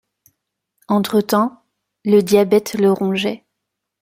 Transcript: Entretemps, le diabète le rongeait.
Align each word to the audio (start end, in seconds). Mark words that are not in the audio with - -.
Entretemps, 0.87 1.63
le 2.05 2.21
diabète 2.23 2.73
le 2.73 2.91
rongeait. 2.91 3.45